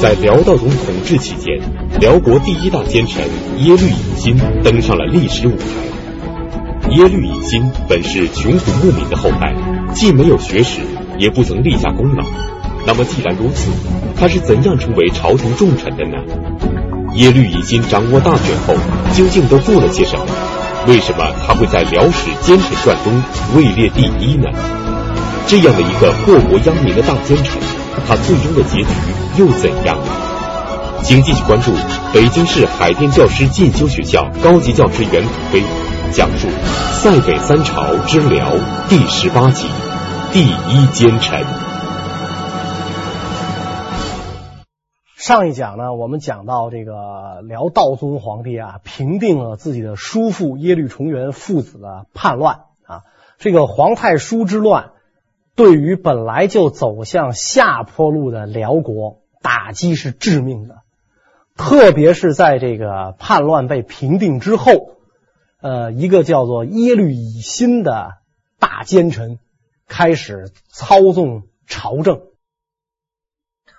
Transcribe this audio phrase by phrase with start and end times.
[0.00, 1.60] 在辽道宗统治期间，
[2.00, 3.22] 辽国第一大奸臣
[3.58, 4.34] 耶律乙辛
[4.64, 6.88] 登上了历史舞台。
[6.96, 9.54] 耶律乙辛本是穷苦牧民的后代，
[9.92, 10.80] 既没有学识，
[11.18, 12.24] 也不曾立下功劳。
[12.86, 13.70] 那么既然如此，
[14.16, 16.16] 他是怎样成为朝廷重臣的呢？
[17.16, 18.74] 耶律乙辛掌握大权后，
[19.12, 20.24] 究竟都做了些什么？
[20.88, 23.22] 为什么他会在《辽史奸臣传》中
[23.54, 24.48] 位列第一呢？
[25.46, 27.60] 这样的一个祸国殃民的大奸臣，
[28.06, 28.88] 他最终的结局
[29.38, 29.98] 又怎样？
[31.02, 31.72] 请继续关注
[32.12, 35.62] 北京市海淀教师进修学校高级教师袁土飞
[36.12, 36.46] 讲述
[37.00, 38.54] 《塞北三朝之辽》
[38.88, 39.66] 第十八集
[40.32, 41.40] 《第一奸臣》。
[45.16, 53.02] 上一讲呢，我们讲到这个辽道宗皇帝啊，平定了自己的叔父耶律重元父子的叛乱啊。
[53.38, 54.90] 这个皇太叔之乱，
[55.60, 60.76] 对于本来就走向下坡路的辽国打击是致命的。
[61.54, 64.96] 特别是在这个叛乱被平定之后，
[65.60, 68.12] 呃，一个叫做耶律乙辛的
[68.58, 69.38] 大奸臣
[69.86, 72.22] 开始操纵朝政。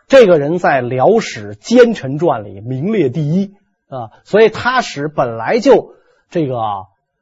[0.08, 3.56] 这个人在《辽史奸臣传》里名列第一
[3.88, 5.96] 啊，所以他使本来就
[6.30, 6.60] 这个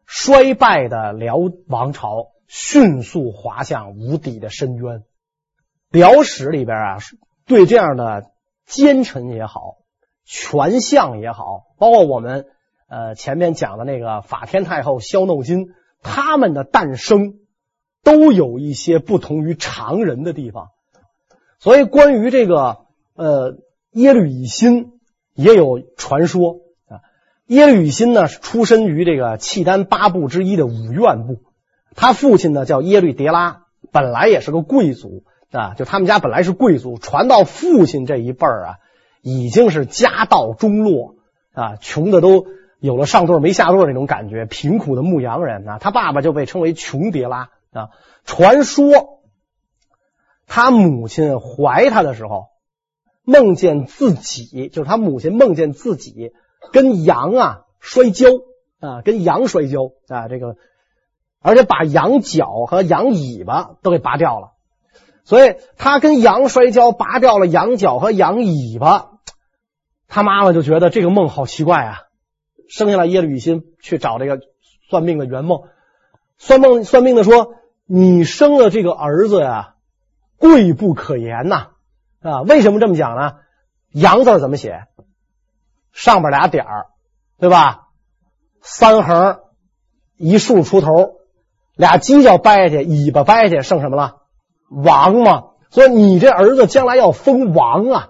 [0.06, 5.04] 衰败的辽王朝迅速滑向无底的深渊。
[5.92, 6.98] 辽史里边啊，
[7.46, 8.32] 对这样的
[8.66, 9.78] 奸臣也好，
[10.26, 12.48] 权相也好，包括我们
[12.88, 15.68] 呃前面讲的那个法天太后萧耨金，
[16.02, 17.36] 他们的诞生
[18.04, 20.70] 都有一些不同于常人的地方。
[21.60, 23.60] 所以，关于这个呃
[23.92, 25.00] 耶律乙辛
[25.36, 27.02] 也有传说啊。
[27.46, 31.42] 耶律乙辛呢出身于这个契丹八部之一的五院部，
[31.96, 38.76] 他父亲呢叫耶律迭拉，本来也是个贵族啊，就他们家本来是贵族，传到父亲这一辈儿啊，
[39.22, 41.16] 已经是家道中落
[41.54, 42.46] 啊，穷的都
[42.80, 45.78] 有了上顿没下顿那种感觉，贫苦的牧羊人啊。
[45.80, 47.90] 他爸爸就被称为穷迭拉啊。
[48.26, 49.20] 传说。
[50.52, 52.48] 他母亲怀他的时候，
[53.24, 56.32] 梦见自己，就是他母亲梦见自己
[56.72, 58.30] 跟羊啊摔跤
[58.80, 60.56] 啊，跟羊摔跤啊，这个，
[61.42, 64.52] 而且把羊角和羊尾巴都给拔掉了，
[65.24, 69.12] 所以他跟羊摔跤，拔掉了羊角和羊尾巴，
[70.08, 72.00] 他妈妈就觉得这个梦好奇怪啊，
[72.68, 74.40] 生下来耶律乙辛去找这个
[74.90, 75.64] 算命的圆梦，
[76.38, 79.76] 算梦算命的说，你生了这个儿子呀。
[80.42, 81.72] 贵不可言呐，
[82.22, 83.40] 啊，为什么这么讲呢？
[83.92, 84.86] 羊字怎么写？
[85.92, 86.86] 上边俩点儿，
[87.40, 87.90] 对吧？
[88.62, 89.42] 三横
[90.16, 91.19] 一竖出头，
[91.80, 94.18] 俩犄角掰下去，尾巴掰下去，剩什么了？
[94.70, 95.44] 王嘛。
[95.70, 98.10] 所以你这儿子将来要封王啊！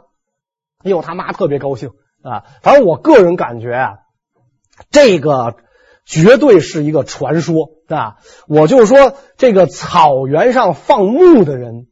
[0.84, 1.92] 哎呦，他妈特别高兴
[2.24, 2.46] 啊！
[2.64, 3.98] 反正我个人感觉啊，
[4.90, 5.58] 这个
[6.04, 8.18] 绝对是一个传说啊！
[8.48, 11.86] 我就是说，这个草原上放牧的人。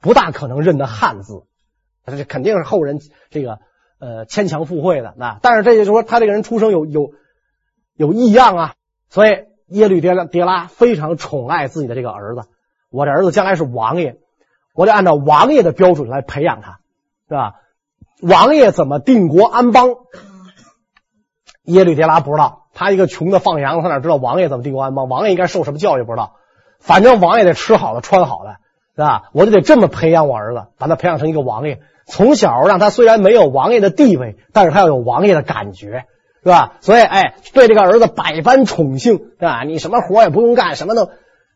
[0.00, 1.44] 不大可能认得汉字，
[2.04, 2.98] 这肯定是后人
[3.30, 3.60] 这个
[3.98, 5.38] 呃牵强附会的啊。
[5.40, 7.12] 但是这就是说他这个人出生有有
[7.94, 8.74] 有异样啊，
[9.08, 9.30] 所以
[9.66, 12.42] 耶律迭拉迭拉非常宠爱自己的这个儿子。
[12.90, 14.16] 我的儿子将来是王爷，
[14.74, 16.80] 我得按照王爷的标准来培养他，
[17.28, 17.54] 是吧？
[18.22, 19.90] 王爷怎么定国安邦？
[21.64, 25.08] 耶律迭拉不知道，他一个穷的放羊，他哪知道王爷怎么定国安邦？
[25.08, 26.36] 王爷应该受什么教育不知道，
[26.78, 28.56] 反正王爷得吃好的穿好的。
[28.96, 29.30] 是吧？
[29.32, 31.80] 我就得这么培养我儿子，把他培养成一个王爷。
[32.06, 36.04] 从小让他虽然没有王爷的地位，但是他要有王爷的感觉，
[36.44, 36.74] 是吧？
[36.80, 39.62] 所以，哎，对这个儿子百般宠幸，是吧？
[39.66, 41.08] 你什么活也不用干，什么都，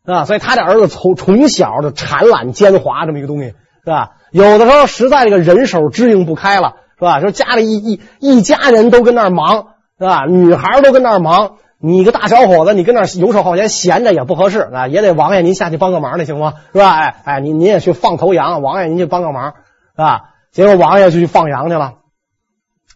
[0.03, 0.25] 啊？
[0.25, 4.11] 所以他这儿子从从小就馋懒奸猾这么一个东西，是吧？
[4.31, 7.21] 有的时候实在这个人手支应不开了，是吧？
[7.21, 9.67] 说家里一一一家人都跟那儿忙，
[9.99, 10.25] 是吧？
[10.27, 11.57] 女孩都跟那儿忙。
[11.81, 16.55] 你一个大小伙子，你跟那儿游手好闲，闲着也不合适啊，也得王爷您下去帮个忙，那行吗？
[16.73, 16.91] 是吧？
[16.91, 19.53] 哎哎，您您也去放头羊，王爷您去帮个忙，
[19.95, 20.31] 是吧？
[20.51, 21.98] 结果王爷就去放羊去了。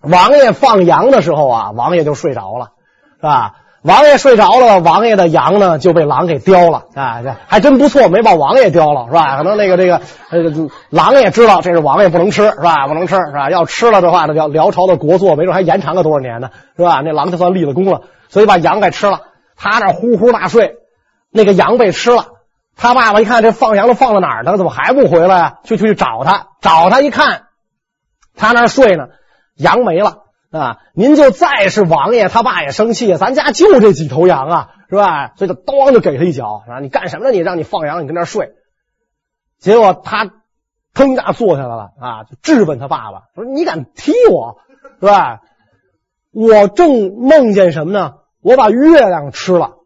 [0.04, 2.72] 王爷放羊的时候啊，王爷就睡着了，
[3.18, 3.56] 是吧？
[3.84, 7.22] 王爷睡着了，王爷的羊呢就被狼给叼了啊！
[7.48, 9.38] 还真不错，没把王爷叼了，是吧？
[9.38, 9.98] 可能那个这个
[10.30, 10.40] 呃，
[10.90, 12.88] 狼也知道这是王爷不能吃，是吧？
[12.88, 13.50] 不能吃，是吧？
[13.50, 17.02] 要吃了的话，那辽辽朝的国祚没准还延长个多少年呢，是吧？
[17.04, 19.20] 那狼就算立了功了，所以把羊给吃了。
[19.58, 20.78] 他那呼呼大睡，
[21.30, 22.28] 那个羊被吃了。
[22.78, 24.56] 他爸爸一看这放羊的放到哪儿呢？
[24.56, 25.54] 怎么还不回来啊？
[25.66, 27.48] 就去找他，找他一看，
[28.38, 29.08] 他那睡呢，
[29.56, 30.22] 羊没了。
[30.54, 30.78] 啊！
[30.94, 33.16] 您就再是王爷，他爸也生气！
[33.16, 35.32] 咱家就这几头羊啊，是吧？
[35.36, 36.80] 所以就咣就给他一脚，啊！
[36.80, 37.32] 你干什么呢？
[37.32, 38.52] 你让你放羊，你跟那睡。
[39.58, 40.30] 结果他
[40.94, 44.60] 砰一下坐下来了啊，就质问他爸爸说：“你敢踢我，
[45.00, 45.40] 是吧？
[46.32, 48.14] 我正梦见什么呢？
[48.40, 49.78] 我把月亮吃了，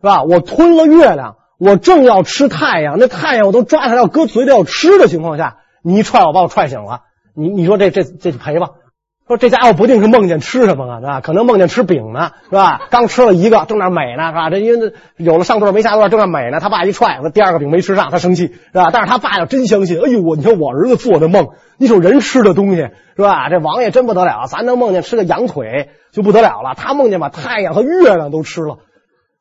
[0.00, 0.22] 是吧？
[0.22, 7.00] 我吞了月亮，我正要吃太阳，那太阳我都抓下来要搁嘴里要吃的情况下，你一踹我把我踹醒了，
[7.34, 8.68] 你你说这这这赔吧？”
[9.26, 11.20] 说这家伙不定是梦见吃什么了，是吧？
[11.20, 12.86] 可能梦见吃饼呢，是吧？
[12.90, 14.50] 刚吃了一个，正那美呢，是吧？
[14.50, 16.60] 这因为有了上顿没下顿，正那美呢。
[16.60, 18.90] 他爸一踹，说第二个饼没吃上，他生气，是吧？
[18.92, 23.48] 但是他爸要真相信，哎呦，我你看我儿子做的梦，你说人吃的东西，是吧？
[23.48, 28.78] 这王爷真不得了，咱能梦见吃个羊腿就不得了了，他梦见把太阳和月亮都吃了，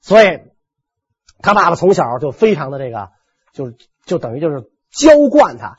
[0.01, 0.39] 所以
[1.43, 3.09] 他爸爸从小就非常的这个，
[3.53, 3.75] 就是
[4.07, 5.75] 就等于就是娇惯他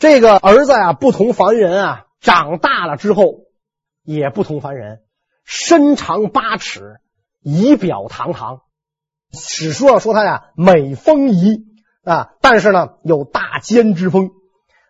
[0.00, 2.06] 这个儿子啊，不同凡人啊。
[2.20, 3.46] 长大了之后
[4.02, 5.00] 也不同凡人，
[5.44, 7.00] 身长八尺，
[7.42, 8.60] 仪表堂堂。
[9.32, 11.64] 史书上说他呀美丰仪
[12.04, 14.30] 啊，但是呢有大奸之风。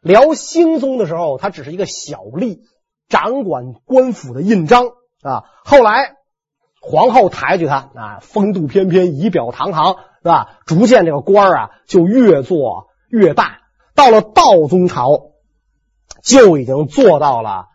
[0.02, 2.60] 辽兴宗的时候，他只是一个小吏，
[3.08, 4.86] 掌管官府的印章
[5.22, 5.44] 啊。
[5.64, 6.16] 后来
[6.80, 10.58] 皇后抬举他啊，风度翩翩，仪表堂堂，是吧？
[10.66, 13.58] 逐渐这个官啊就越做越大。
[13.94, 15.29] 到了道宗朝。
[16.22, 17.66] 就已经做到了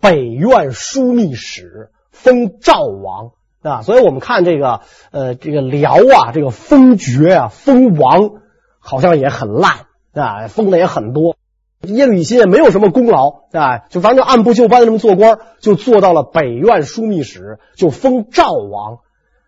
[0.00, 3.32] 北院枢密使，封赵王
[3.62, 4.80] 啊，所以我们看这个
[5.10, 8.30] 呃这个辽啊，这个封爵啊，封王
[8.78, 11.36] 好像也很烂啊，封的也很多。
[11.82, 18.98] 耶律乙辛也没有什么功劳啊，就反正就按部就班的这么做官，就做到了北院枢密使，就封赵王。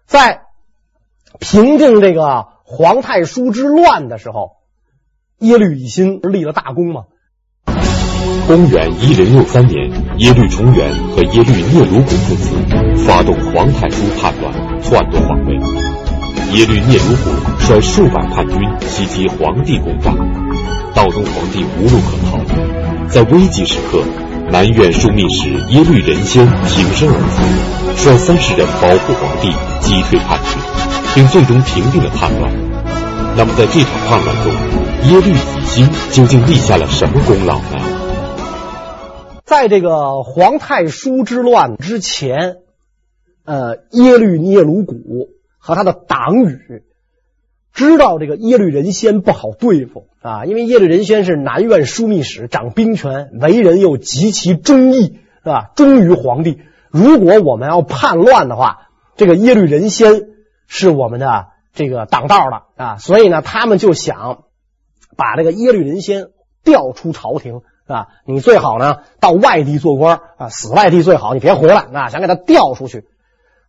[0.06, 0.42] 在
[1.38, 4.52] 平定这个皇太叔之乱的时候，
[5.38, 7.04] 耶律乙辛立了大功嘛。
[8.46, 12.50] 公元一零六三年，耶律重元和耶律聂鲁古父子
[13.06, 14.52] 发动皇太叔叛乱，
[14.82, 15.54] 篡夺皇位。
[16.52, 17.30] 耶律聂鲁古
[17.66, 20.14] 率数百叛军袭击皇帝宫帐，
[20.94, 22.38] 道宗皇帝无路可逃。
[23.08, 24.02] 在危急时刻，
[24.50, 29.50] 南院枢密使耶律仁先挺身而出，率三十人保护皇帝，
[29.80, 30.60] 击退叛军，
[31.14, 32.52] 并最终平定了叛乱。
[33.34, 34.52] 那么，在这场叛乱中，
[35.08, 38.01] 耶律乙辛究竟立下了什么功劳呢？
[39.52, 42.56] 在这个皇太叔之乱之前，
[43.44, 45.28] 呃，耶律聂鲁古
[45.58, 46.82] 和他的党羽
[47.74, 55.72] 知道这个耶律仁先不好对付啊，因为耶律仁先是南院枢密使，掌兵权，为人又极其忠义，是吧？
[55.76, 56.62] 忠于皇帝。
[56.90, 60.30] 如果我们要叛乱的话，这个耶律仁先
[60.66, 64.44] 是我们的这个挡道的啊，所以呢，他们就想
[65.14, 66.28] 把这个耶律仁先
[66.64, 67.60] 调出朝廷。
[67.86, 72.08] 啊，你最好呢到外地做官啊，死外地最好，你别回来啊！
[72.08, 73.04] 想给他调出去。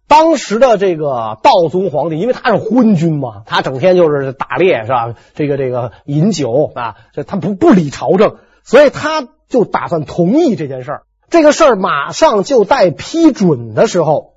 [0.07, 5.15] 当时的这个道宗皇帝，因为他是昏君嘛，他整天就是打猎是吧？
[5.33, 11.04] 这个这个饮酒啊，这他不不理朝政，所以他就打算同意这件事儿。
[11.30, 14.33] 这个事儿马上就待批准的时候，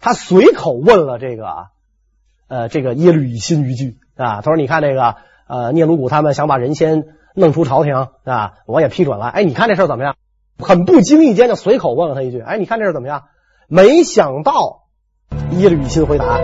[0.00, 1.66] 他随口问了这个
[2.48, 5.14] 呃这个耶律乙辛一句啊，他说：“你看这个
[5.46, 7.04] 呃聂鲁古他们想把人先。”
[7.40, 9.26] 弄出朝廷啊，我也批准了。
[9.26, 10.14] 哎，你看这事儿怎么样？
[10.58, 13.22] 很不经意间就随口问了他一句：“哎，你看这事儿怎么样？”
[13.66, 14.82] 没想到
[15.52, 16.38] 耶律乙辛回答：“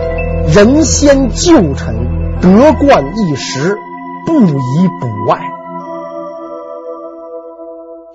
[0.49, 3.77] 仁先旧臣，德冠一时，
[4.25, 5.39] 不宜补外。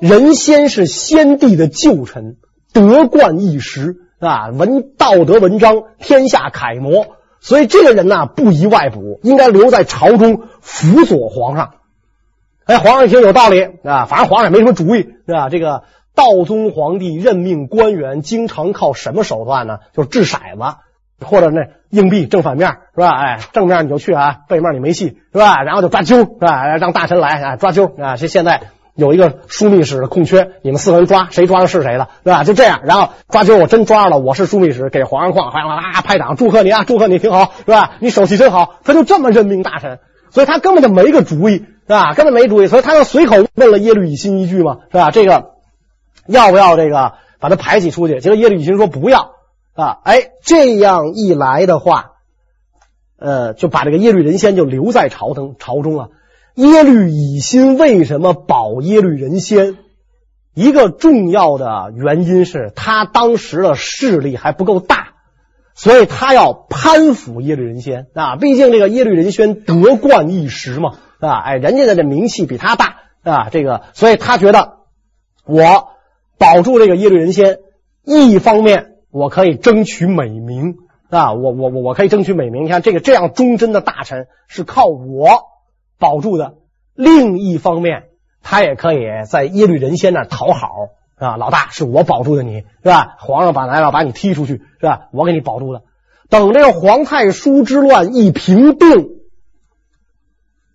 [0.00, 2.38] 仁先是先帝的旧臣，
[2.72, 7.06] 德冠一时啊，文道德文章，天下楷模，
[7.38, 11.74] 所以这个人呢，不宜外补，应该留在朝中辅佐皇上。”
[12.64, 15.48] 哎，皇上一听有道理啊，反正皇上也没什么主意，是吧？
[15.48, 15.82] 这个
[16.14, 19.78] 道宗皇帝任命官员，经常靠什么手段呢？
[19.92, 20.76] 就是掷骰子，
[21.26, 23.10] 或者那硬币正反面，是吧？
[23.10, 25.62] 哎，正面你就去啊，背面你没戏，是吧？
[25.64, 26.76] 然后就抓阄，是吧？
[26.76, 28.16] 让大臣来啊，抓阄啊。
[28.16, 28.60] 这现在
[28.94, 32.44] 有一个枢密使的空缺，你们四个人抓，谁抓的是谁的，是吧？
[32.44, 37.94] 就这样，然后抓阄，我真抓着了，我是枢密使，给皇上哐，哐啊拍掌，祝贺你啊，祝贺你挺好，是吧？
[37.98, 39.98] 你手气真好，他就这么任命大臣，
[40.30, 41.64] 所以他根本就没个主意。
[41.96, 42.14] 啊？
[42.14, 45.10] 根本没主意，所以他就随口问了耶律乙辛一句嘛，是吧？
[45.10, 45.52] 这个
[46.26, 48.20] 要不要这个把他排挤出去？
[48.20, 49.32] 结果耶律乙辛说不要
[49.74, 49.98] 啊！
[50.04, 52.12] 哎，这样一来的话，
[53.18, 56.08] 呃，就把这个耶律仁先就留在朝堂朝中了。
[56.54, 59.76] 耶律乙辛为什么保耶律仁先？
[60.54, 65.08] 一个重要的原因是他当时的势力还不够大。
[65.74, 70.98] 所以他要攀附耶律仁先啊，毕竟这个耶律仁先德冠一时嘛，
[71.28, 74.78] 啊，哎，人家的这名气比他大啊，这个，所以他觉得
[75.46, 75.90] 我
[76.36, 77.60] 保住这个耶律仁先，
[78.04, 80.74] 一方面我可以争取美名
[81.10, 82.64] 啊，我我我我可以争取美名。
[82.64, 85.28] 你看这个这样忠贞的大臣是靠我
[86.00, 86.54] 保住的，
[86.94, 88.04] 另一方面，
[88.42, 88.98] 他也可以
[89.30, 90.68] 在耶律仁先那讨好
[91.14, 93.14] 啊，老大是我保住的你，是吧？
[93.20, 95.02] 皇上把来了把你踢出去，是吧？
[95.12, 95.82] 我给你保住了。
[96.28, 99.21] 等这个皇太叔之乱一平定，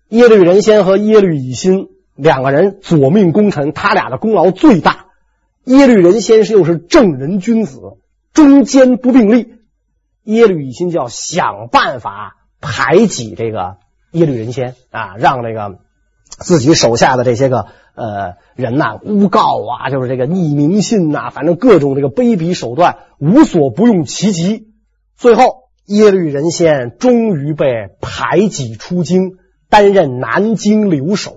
[0.08, 5.06] 耶律仁先和耶律乙辛两个人左命功臣，他俩的功劳最大。
[5.64, 7.80] 耶律仁先是又是正人君子，
[8.32, 9.54] 忠奸不并立。
[10.24, 13.76] 耶律乙辛就要想办法排挤这个
[14.12, 15.78] 耶律仁先啊，让这个
[16.28, 24.68] 自己手下的这些个呃人呐，诬告啊，就是这个匿名信呐，反正各种这个卑鄙手段无所不用其极。
[25.16, 27.66] 最后，耶律仁先终于被
[28.00, 29.36] 排挤出京，
[29.68, 31.34] 担任南京留守，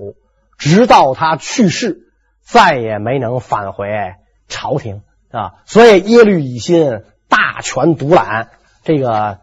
[0.57, 2.11] 直到他去世，
[2.41, 3.88] 再也没能返回。
[4.47, 8.50] 朝廷啊，所以耶律乙辛大权独揽，
[8.83, 9.39] 这个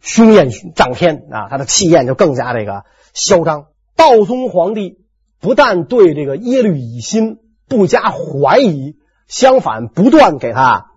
[0.00, 2.84] 凶焰涨天啊，他的气焰就更加这个
[3.14, 3.66] 嚣张。
[3.96, 4.98] 道宗皇帝
[5.40, 10.90] 不但对这个耶律乙辛不加怀疑，相反不断给他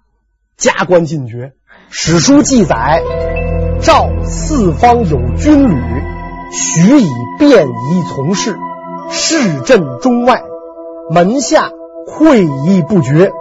[0.58, 1.54] 加官进爵。
[1.90, 3.02] 史书记载，
[3.82, 6.17] 诏四方有军旅，
[6.52, 8.58] 许以便宜从事，
[9.10, 10.42] 市镇中外，
[11.12, 11.72] 门下。
[12.10, 13.34] 会议不绝，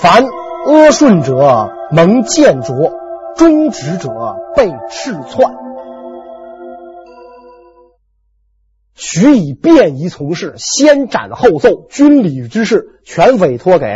[0.00, 0.24] 凡
[0.66, 2.90] 阿顺者蒙剑斫，
[3.36, 4.08] 忠直者
[4.56, 5.52] 被敕纂。
[8.94, 13.86] 许以便宜从事，先斩后奏，军礼之事全委托给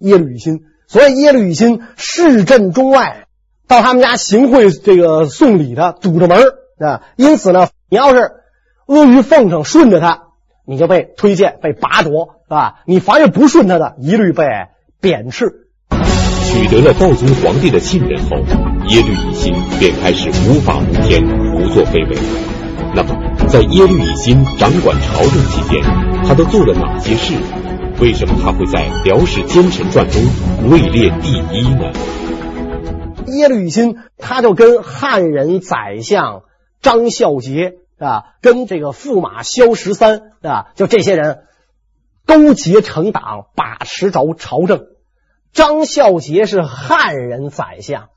[0.00, 0.60] 耶律乙辛。
[0.86, 3.26] 所以耶律乙辛市镇中外，
[3.66, 6.38] 到他们家行贿这个送礼的堵着门
[6.78, 7.00] 啊。
[7.16, 8.32] 因此呢，你要是
[8.86, 10.24] 阿谀奉承顺着他，
[10.66, 12.34] 你就被推荐被拔擢。
[12.48, 12.80] 是吧？
[12.86, 14.46] 你凡是不顺他的，一律被
[15.02, 15.68] 贬斥。
[16.44, 18.38] 取得了道宗皇帝的信任后，
[18.88, 22.16] 耶律乙辛便开始无法无天、胡作非为。
[22.94, 23.14] 那么，
[23.48, 25.82] 在耶律乙辛掌管朝政期间，
[26.26, 27.34] 他都做了哪些事？
[28.00, 31.92] 为什么他会在《辽史奸臣传》中位列第一呢？
[33.26, 36.44] 耶律乙辛他就跟汉人宰相
[36.80, 41.44] 张孝杰啊，跟这个驸马萧十三啊，就这些人。
[42.26, 44.82] 勾结成党，把持着朝政。
[45.54, 48.10] 张孝杰是汉人宰相，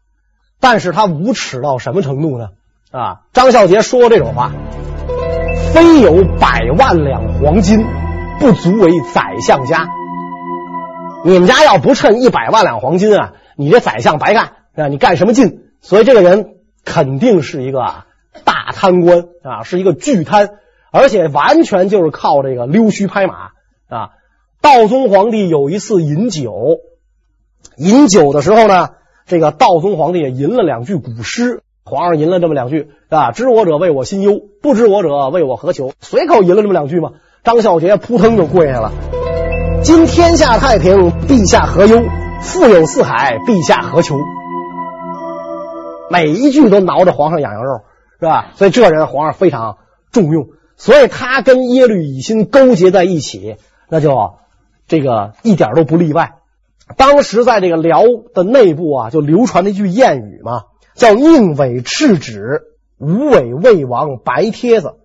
[0.59, 2.49] 但是他无耻到什么程度呢？
[2.91, 4.51] 啊，张孝杰说这种话
[5.73, 7.85] ：“非有百万两黄金，
[8.37, 9.87] 不足为宰相家。
[11.23, 14.89] 你们家要不趁一百万两黄金啊，你这宰相白干啊！
[14.89, 15.61] 你干什么劲？
[15.79, 17.79] 所以这个人肯定是一个
[18.43, 20.49] 大贪官啊，是一个巨贪，
[20.91, 23.51] 而且完全就是靠这个溜须拍马。”
[23.89, 24.11] 啊，
[24.61, 26.79] 道宗皇帝有一次饮酒，
[27.77, 28.89] 饮酒的时候呢，
[29.25, 31.61] 这个道宗皇帝也吟了两句古诗。
[31.83, 35.91] 皇上吟了这么两句啊，知我者为我心忧，不知我者为我何求？
[35.99, 37.13] 随口吟了这么两句嘛。
[37.43, 38.91] 张孝杰扑腾就跪下了。
[39.83, 42.03] 今天下太平，陛下何忧？
[42.39, 44.15] 富有四海，陛下何求？
[46.11, 47.81] 每一句都挠着皇上痒痒肉，
[48.21, 48.51] 是吧？
[48.53, 49.79] 所以这人皇上非常
[50.11, 53.55] 重用，所以他跟耶律乙辛勾结在一起。
[53.89, 54.35] 那就
[54.87, 56.35] 这个一点都不例外。
[56.97, 58.03] 当时在这个辽
[58.35, 62.61] 的内部啊，就流传了一句谚语嘛，叫“宁违敕旨，
[62.99, 64.97] 无违魏王白帖子”。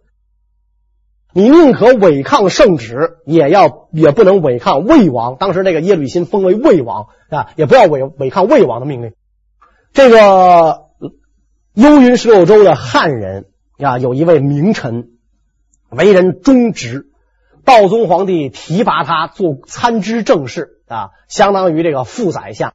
[1.32, 5.36] 你宁可违抗圣旨，也要也不能违抗魏王。
[5.36, 9.14] 当时那个耶律辛封为魏王啊，也不要违违抗魏王的命令。
[9.94, 10.85] 这个
[11.76, 15.10] 幽云十六州的汉人啊，有一位名臣，
[15.90, 17.08] 为人忠直。
[17.66, 22.72] 道宗皇帝提拔他做参知政事啊，相当于这个副宰相。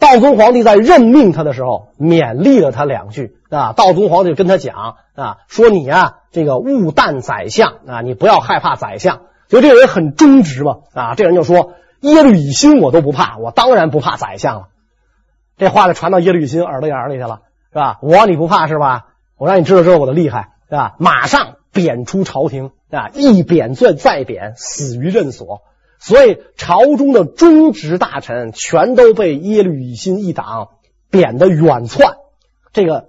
[0.00, 3.74] 道宗皇帝在任命他的时候，勉励了他两句啊。
[3.74, 9.20] 道宗皇帝跟他讲啊，说你啊，这个勿惮宰相啊，你不要害怕宰相。
[9.46, 14.68] 就这个人很忠直嘛啊，这人就说耶律乙辛我都不怕，我当然不怕宰相了。
[15.56, 17.98] 这话就传到耶律乙辛耳朵眼里去了，是吧？
[18.02, 19.14] 我你不怕是吧？
[19.36, 20.94] 我让你知道知道我的厉害，是吧？
[20.98, 22.70] 马上贬出朝廷。
[22.94, 23.08] 啊！
[23.14, 25.62] 一贬再再贬，死于任所。
[25.98, 30.68] 所以朝中的忠直大臣全都被耶律乙辛一党
[31.10, 32.16] 贬得远窜。
[32.74, 33.08] 这个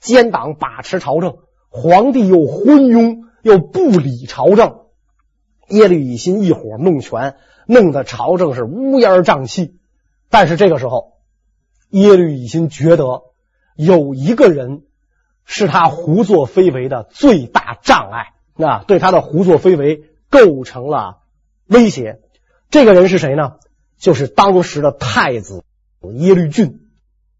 [0.00, 1.38] 奸党把持朝政，
[1.70, 4.80] 皇帝又昏庸，又不理朝政。
[5.68, 9.78] 耶律乙辛一伙弄权，弄得朝政是乌烟瘴气。
[10.28, 11.14] 但是这个时候，
[11.88, 13.22] 耶律乙辛觉得
[13.84, 14.82] 有一个人
[15.44, 18.28] 是他胡作非为的最大障碍。
[18.56, 21.18] 那对他的胡作非为构成了
[21.66, 22.20] 威胁。
[22.70, 23.54] 这个人是谁呢？
[23.98, 25.64] 就是当时的太子
[26.14, 26.80] 耶律俊。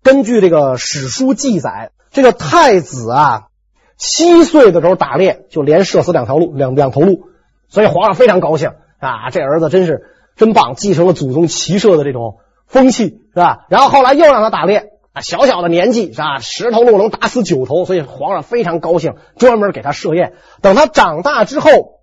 [0.03, 3.49] 根据这个史书记载，这个太子啊，
[3.97, 7.29] 七岁的时候打猎就连射死两条鹿，两两头鹿，
[7.69, 13.67] 所以皇上非常高兴啊，这儿子真是真棒，继承了祖宗骑射的这种风气，是吧？
[13.69, 16.39] 然后后来又让他打猎啊，小小的年纪是吧？
[16.39, 20.35] 十头鹿能打死九头，所以皇上非常高兴，专门给他设宴。
[20.61, 22.01] 等他长大之后，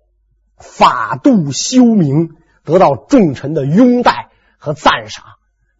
[0.56, 2.30] 法度修明，
[2.64, 5.24] 得到众臣的拥戴和赞赏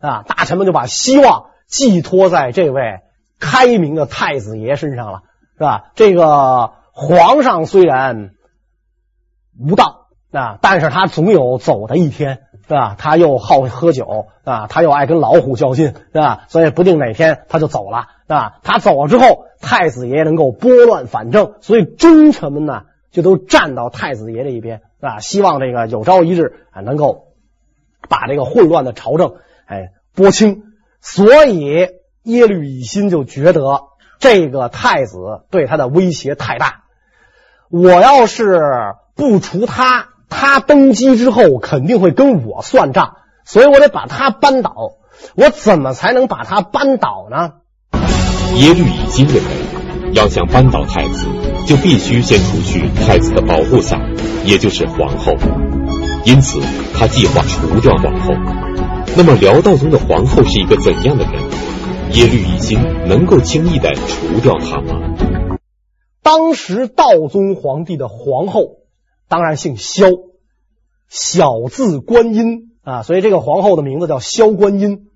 [0.00, 3.00] 啊，大臣们就把希望寄托在这位
[3.38, 5.22] 开明的太子爷身上了。
[5.54, 5.90] 是吧？
[5.94, 8.30] 这个皇上虽然
[9.58, 12.94] 无道啊，但是他总有走的一天，是吧？
[12.96, 16.44] 他又好喝酒啊，他又爱跟老虎较劲，是吧？
[16.46, 18.60] 所以不定哪天他就走了，是吧？
[18.62, 25.18] 他走了之后，太子爷能够拨乱反正，所以忠臣们呢就都站到太子爷这一边，是吧？
[25.18, 27.32] 希望这个有朝一日啊能够
[28.08, 29.34] 把这个混乱的朝政
[29.66, 30.62] 哎拨清。
[31.00, 31.90] 所以
[32.22, 33.90] 耶律乙辛就觉得。
[34.22, 35.16] 这个太子
[35.50, 36.82] 对他的威胁太大，
[37.70, 38.60] 我要是
[39.14, 44.72] 不除他，他登基之后肯定会跟我算账，所以我得把他扳倒。
[45.34, 47.52] 我怎么才能把他扳倒呢？
[48.54, 51.26] 耶律乙辛认为，要想扳倒太子，
[51.66, 54.00] 就必须先除去太子的保护伞，
[54.46, 55.34] 也就是皇后。
[56.24, 56.60] 因此，
[56.94, 58.32] 他计划除掉皇后。
[59.16, 61.42] 那么，辽道宗的皇后是一个怎样的人？
[62.12, 65.58] 耶律乙辛能够轻易的除掉她吗？
[66.22, 68.79] 当时道宗皇帝的皇后
[69.30, 70.08] 当然姓萧，
[71.08, 75.08] 小字观音啊，所以这个皇后的名字叫萧观音。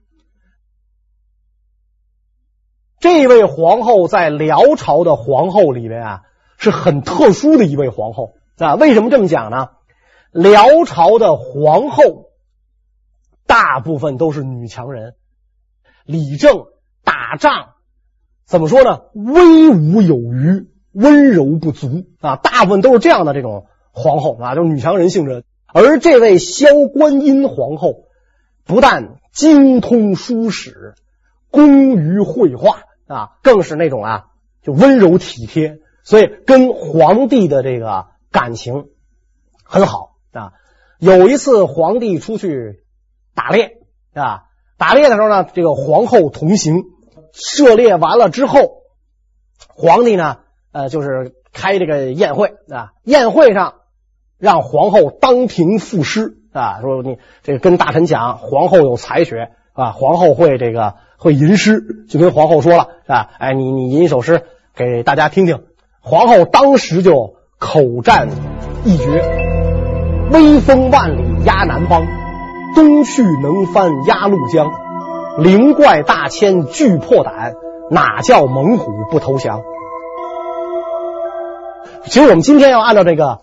[3.01, 6.23] 这位皇后在辽朝的皇后里面啊，
[6.57, 8.77] 是很特殊的一位皇后啊。
[8.77, 9.71] 为什么这么讲呢？
[10.31, 12.31] 辽朝的皇后
[13.47, 15.17] 大部分都是女强人，
[16.07, 16.69] 理政。
[17.07, 17.75] 打仗
[18.47, 19.03] 怎么说呢？
[19.13, 22.37] 威武有余，温柔不足啊！
[22.37, 25.45] 大部分都是这样的这种皇后啊，就是女强人性质。
[25.73, 28.05] 而这位萧观音皇后，
[28.65, 30.95] 不但精通书史，
[31.51, 34.25] 工于绘画啊，更是那种啊，
[34.63, 38.89] 就温柔体贴，所以跟皇帝的这个感情
[39.65, 40.53] 很好啊。
[40.99, 42.85] 有一次，皇帝出去
[43.35, 43.79] 打猎
[44.13, 44.43] 啊，
[44.77, 46.83] 打猎的时候呢，这个皇后同行。
[47.37, 48.85] 射猎完了之后，
[49.67, 50.37] 皇帝呢，
[50.71, 52.93] 呃，就是开这个宴会啊。
[53.03, 53.75] 宴会上
[54.45, 64.43] 让皇后当庭赋诗啊，说你这个跟大臣讲，皇后有才学啊，皇后会这个会吟诗，就跟皇后说了啊，哎，你你吟一首诗
[64.77, 65.63] 给大家听听。
[66.03, 68.29] 皇后当时就口占
[68.85, 69.25] 一绝：
[70.31, 72.07] 威风万里压南邦，
[72.75, 74.71] 东去能翻鸭绿江。
[75.39, 77.55] 灵怪大千惧破胆，
[77.91, 79.63] 哪叫猛虎不投降？
[82.05, 83.39] 其实我们今天要按照这个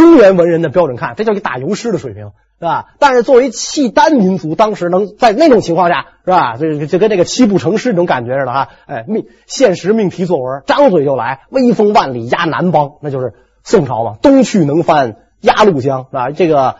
[0.00, 2.86] 中原文人的标准看，这叫一个打油诗的水平，是吧？
[2.98, 6.56] 但是作为契丹民族，当时能在那种情况下，是吧？
[6.56, 8.68] 就就跟这个七步成诗那种感觉似的哈。
[8.86, 14.16] 哎，命现实命题作文，张嘴就来，威风万里压南邦，那就是宋朝嘛。
[14.22, 16.30] 东去能翻鸭绿江，是吧？
[16.30, 16.76] 这个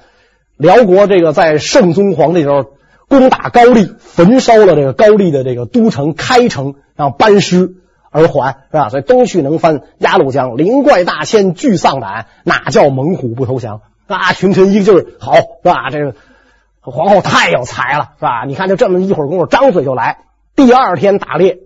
[0.56, 2.64] 辽国这个在圣宗皇帝时候。
[3.11, 7.74] 攻打高丽，焚烧了这个高丽的这个都城开城，然后班师
[8.11, 8.88] 而还，是吧？
[8.88, 13.83] 所以东去能翻鸭绿江，灵怪大千惧丧胆，哪叫猛虎不投降？
[14.07, 15.90] 啊，群臣一个劲儿好，是吧？
[15.90, 16.14] 这个
[16.81, 18.44] 皇后太有才了，是吧？
[18.46, 20.25] 你看，就这么一会儿功夫，张嘴就来。
[20.57, 21.59] 第二天打猎，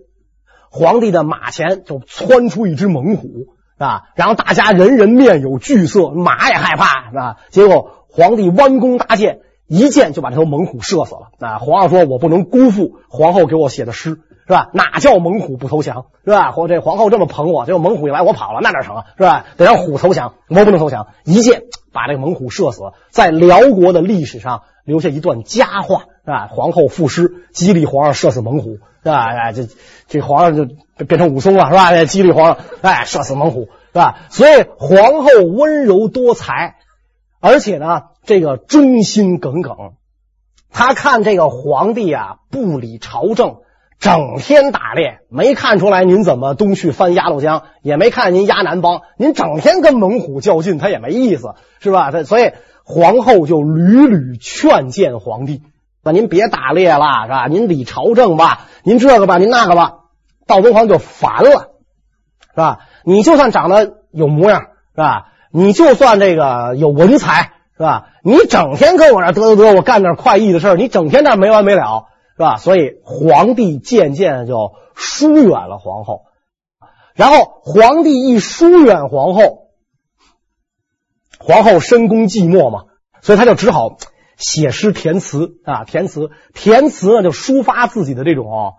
[0.69, 4.03] 皇帝的马前就窜出一只猛虎，是吧？
[4.15, 7.37] 然后大家人人面有惧色，马也害怕，是吧？
[7.49, 9.39] 结果皇帝弯弓搭箭。
[9.67, 11.57] 一箭就把这头猛虎射死了啊！
[11.57, 14.69] 皇上说：“我不能辜负皇后给我写的诗，是吧？
[14.73, 16.51] 哪叫猛虎不投降，是吧？
[16.51, 19.05] 或这皇后这么捧我，结果猛虎一来，我跑了，那哪成啊？
[19.17, 19.45] 是吧？
[19.57, 21.07] 得让虎投降，我不能投降。
[21.23, 26.47] 一箭把这个猛虎射死，在辽国的历史上留下一段佳话，是吧？
[26.51, 29.25] 皇后赋诗激励皇上射死猛虎，是吧？
[29.25, 29.67] 哎，这
[30.07, 32.05] 这皇上就变成武松了，是吧？
[32.05, 34.19] 激励皇上，哎，射死猛虎，是吧？
[34.29, 36.75] 所以皇后温柔多才，
[37.39, 38.03] 而且呢。
[38.27, 39.93] 这个忠心耿耿，
[40.71, 43.57] 他看这个皇帝啊不理朝政，
[43.99, 52.11] 整天打猎，没看出来您怎么东去翻鸭绿江，也没看您压南邦，您整天跟猛虎较劲，他也没意思，是吧？
[52.11, 52.51] 他所以
[52.83, 55.63] 皇后就屡屡劝谏皇帝，
[56.03, 57.47] 那您别打猎了，是吧？
[57.47, 59.93] 您理朝政吧，您这个吧，您那个吧，
[60.45, 61.71] 道宗皇就烦了，
[62.51, 62.79] 是吧？
[63.03, 64.61] 你就算长得有模样，
[64.93, 65.27] 是吧？
[65.51, 67.51] 你就算这个有文才。
[67.77, 68.05] 是吧？
[68.23, 72.57] 你整天跟我这嘚嘚嘚，我干点快意的事儿，你整天这没完没了，是吧？
[72.57, 76.25] 所以皇帝渐渐就疏远了皇后。
[77.13, 79.69] 然后皇帝一疏远皇后，
[81.39, 82.85] 皇后深宫寂寞嘛，
[83.21, 83.97] 所以他就只好
[84.35, 88.73] 写诗填词啊，填词填词呢就抒发自己的这种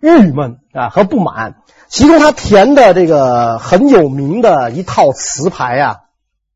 [0.00, 1.62] 郁闷啊和不满。
[1.88, 5.96] 其中他填的这个很有名的一套词牌啊，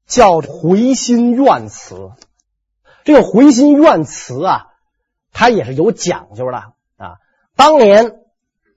[0.08, 1.94] 叫《回心愿词》。
[3.04, 4.66] 这个《回心愿词》啊，
[5.32, 6.58] 它也是有讲究的
[6.96, 7.16] 啊。
[7.56, 8.20] 当年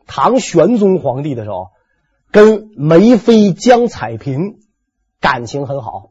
[0.05, 1.69] 唐玄宗皇帝的时候，
[2.31, 4.59] 跟梅妃江彩萍
[5.21, 6.09] 感情很好。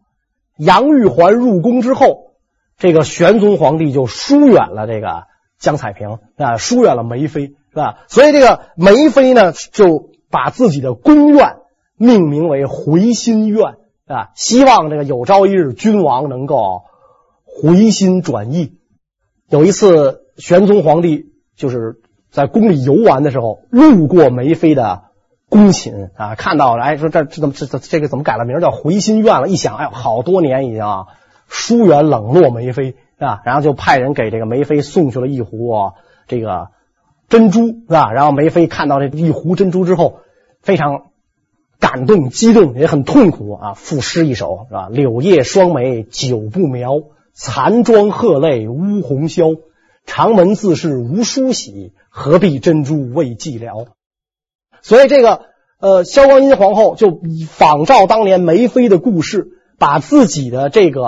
[0.56, 2.34] 杨玉环入宫之后，
[2.78, 5.24] 这个玄宗皇帝就疏远了这个
[5.58, 8.04] 江彩萍啊，疏远了梅妃，是吧？
[8.08, 11.56] 所以这个梅妃呢，就把自己的宫苑
[11.96, 13.76] 命名为回心苑
[14.06, 16.82] 啊，希望这个有朝一日君王能够
[17.44, 18.78] 回心转意。
[19.48, 25.02] 有一次，玄宗皇帝就是在宫里游玩的时候，路过梅妃的
[25.48, 29.48] 宫寝啊，看到了，哎，说这这怎么这这这个怎么改了名叫回心院了？
[29.48, 31.06] 一想，哎呦，好多年已经啊，
[31.46, 35.92] 疏远冷落梅妃啊，然后就派人给这个梅妃送去了一壶、
[36.26, 36.68] 这个
[37.28, 38.12] 珍珠，是吧？
[38.12, 40.20] 然后梅妃看到这一壶珍珠之后，
[40.62, 41.08] 非常
[41.78, 44.88] 感动、激动，也很痛苦啊，赋诗一首，是吧？
[44.90, 47.02] 柳叶双眉久不描，
[47.34, 49.58] 残妆鹤泪乌红绡。
[50.06, 53.86] 长门自是无梳洗，何必珍珠为寂寥？
[54.82, 55.46] 所以这个
[55.78, 61.02] 呃，萧光英皇后就仿照当年梅妃的故事，把自己的这个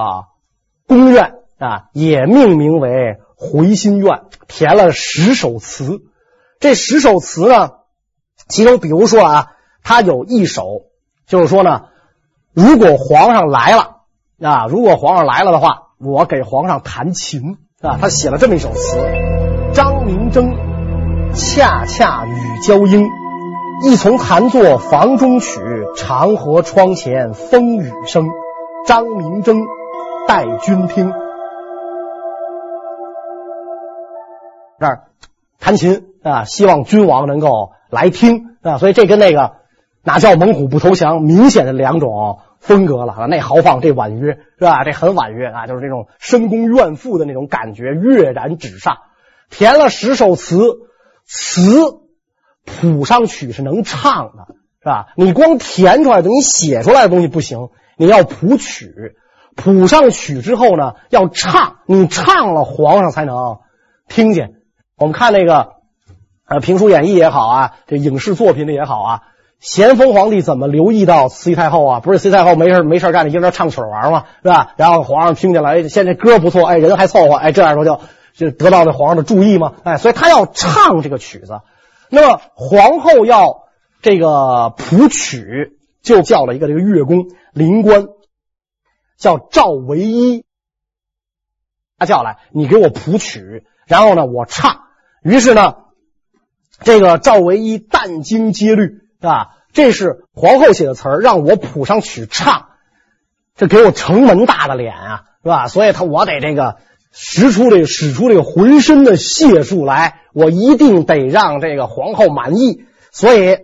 [0.87, 6.03] 宫苑啊也命名为回心苑，填了十首词。
[6.61, 7.71] 这十首词呢，
[8.49, 9.53] 其中比如说啊，
[9.83, 10.87] 他有一首
[11.27, 11.87] 就是说呢，
[12.53, 13.97] 如果皇上来了
[14.41, 17.99] 啊，如果皇上来了的话，我给皇上弹琴啊。
[18.01, 18.99] 他写了这么一首词：
[19.73, 20.51] 张明征，
[21.33, 23.07] 恰恰与娇莺。
[23.83, 25.61] 一从弹作房中曲，
[25.97, 28.29] 长河窗前风雨声。
[28.87, 29.63] 张明征，
[30.29, 31.13] 待君听。
[34.79, 35.05] 这儿
[35.59, 38.79] 弹琴啊，希望君王能够来听啊。
[38.79, 39.53] 所以这跟那个
[40.03, 43.27] 哪叫猛虎不投降，明显的两种风格了啊。
[43.27, 44.85] 那豪放，这婉约是吧？
[44.85, 48.97] 这很婉约啊，就是这种深宫怨妇的那种感觉跃然纸上。
[49.51, 50.59] 填了十首词，
[51.25, 52.01] 词。
[52.67, 54.47] 谱上曲是能唱的，
[54.81, 55.09] 是吧？
[55.17, 59.17] 你光填出来的，你写出来的东西不行，你要谱曲，
[59.55, 63.59] 谱上曲之后呢，要唱，你唱了，皇上才能
[64.09, 64.63] 听见。
[64.97, 65.75] 我们看那个
[66.47, 69.21] 呃评书演义也好啊，这影视作品里也好啊，
[69.65, 72.01] 咸丰皇帝怎么留意到慈禧太后啊？
[72.01, 74.75] 不是慈禧太后没事没事干，一边唱曲玩嘛，是吧？
[74.77, 77.99] 然后皇上听见了，哎，现在歌不错，哎，人还凑合，哎，这样说就
[78.35, 81.63] 就得到了皇上的注意嘛，哎，所以他要唱这个曲子。
[82.11, 83.65] 那么皇后要
[84.03, 88.07] 这个谱曲，就叫了一个这个乐工灵官，
[89.17, 90.45] 叫赵唯一。
[91.97, 94.83] 他叫来，你给我谱曲，然后呢，我唱。
[95.23, 95.77] 于是呢，
[96.81, 98.83] 这个赵唯一殫精竭虑
[99.21, 102.69] 是吧，这是皇后写的词儿，让我谱上曲唱，
[103.55, 105.69] 这给我城门大的脸啊，是吧？
[105.69, 106.77] 所以他我得这个。
[107.17, 112.87] 使出这个使出这个浑身的解数来，我一定得让这个皇后满意。
[113.13, 113.59] 所以，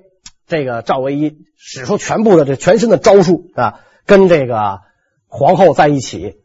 [0.46, 4.82] 这个赵唯一使出全部的这全身的招数啊，跟这个
[5.26, 6.36] 皇后在一起，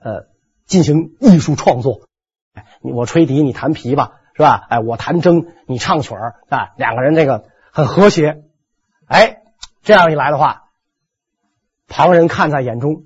[0.00, 0.26] 呃，
[0.66, 2.08] 进行艺术创作。
[2.54, 4.66] 哎，我吹笛，你弹琵琶，是吧？
[4.68, 8.42] 哎，我弹筝，你唱曲儿啊，两个人这个很和谐。
[9.08, 9.38] 哎，
[9.82, 10.64] 这样一来的话，
[11.88, 13.02] 旁人看在眼中。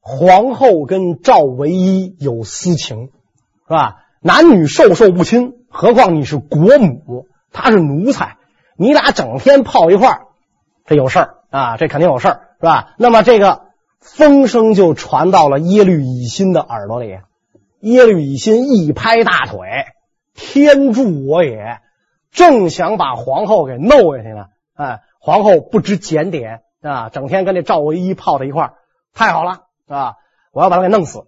[0.00, 3.06] 皇后跟赵唯一有私情，
[3.66, 3.96] 是吧？
[4.20, 8.36] 男女授受不亲，何况你是国母，他是奴才，
[8.76, 10.26] 你俩整天泡一块儿，
[10.84, 11.76] 这有事儿啊！
[11.78, 12.94] 这肯定有事儿，是吧？
[12.98, 13.62] 那么这个
[14.00, 17.18] 风声就传到了耶律乙辛的耳朵里，
[17.80, 19.58] 耶律乙辛一拍大腿
[20.34, 21.80] ：“天助我也！”
[22.30, 28.72] 正想把皇后给弄下去呢，哎，皇后不知检点啊，整天跟这赵唯一泡在一块儿，
[29.14, 29.60] 太好了。
[29.88, 30.12] 啊！
[30.52, 31.20] 我要把他给弄死。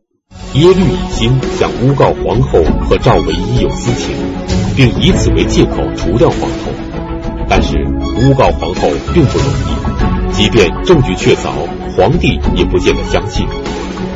[0.53, 4.15] 耶律乙辛想诬告皇后和赵唯一有私情，
[4.77, 6.73] 并以此为借口除掉皇后。
[7.49, 7.79] 但是
[8.21, 8.83] 诬告皇后
[9.15, 11.53] 并不容易，即便证据确凿，
[11.97, 13.49] 皇帝也不见得相信。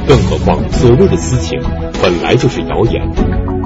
[0.06, 1.58] 更何况所谓的私情
[2.02, 3.00] 本来就是谣言。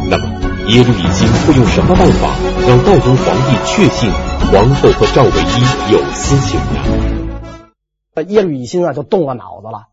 [0.08, 0.26] 那么
[0.68, 2.36] 耶律乙辛会用什么办法
[2.68, 4.08] 让道宗皇帝确信
[4.50, 8.22] 皇后和赵唯一有私情呢？
[8.28, 9.88] 耶律乙辛啊，就动了脑子了。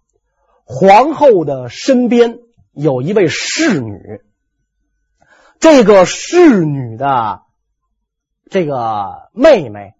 [0.65, 2.39] 皇后的身边
[2.71, 4.21] 有一位侍女，
[5.59, 7.41] 这个侍女的
[8.49, 9.93] 这个妹妹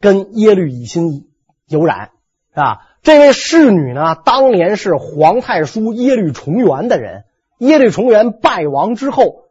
[0.00, 1.28] 跟耶律乙辛
[1.66, 2.12] 有染
[2.54, 2.78] 啊。
[3.02, 7.24] 这位侍女呢，当年是皇太叔耶律重元的人。
[7.58, 9.44] 耶律重元败亡之后，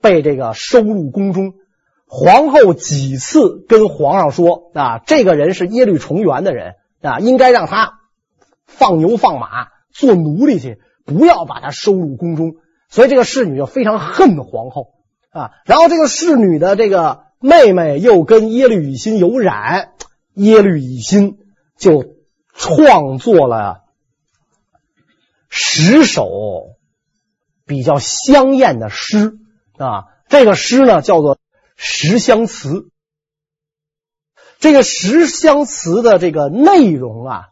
[0.00, 1.54] 被这个收入宫中。
[2.08, 8.00] 皇后几次跟皇上说啊，这个人是耶律重元的人啊，应该让他
[8.66, 12.56] 放牛放马做奴隶去，不要把他收入宫中。
[12.88, 14.94] 所以这个侍女就非常恨皇后
[15.30, 15.50] 啊。
[15.66, 19.90] 然后这个侍女的这个妹妹又跟耶律乙辛有染，
[20.34, 21.38] 耶律乙辛
[21.76, 22.18] 就。
[22.60, 23.84] 创作了
[25.48, 26.28] 十首
[27.66, 29.38] 比较香艳的诗
[29.76, 31.36] 啊，这个诗呢叫做
[31.78, 32.68] 《十香词》。
[34.58, 37.42] 这个《十香词》的这个内容啊，